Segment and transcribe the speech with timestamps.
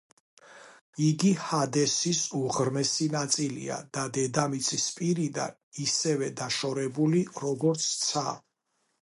[1.07, 8.27] იგი ჰადესის უღრმესი ნაწილია და დედამიწის პირიდან ისევე დაშორებული, როგორც ცა.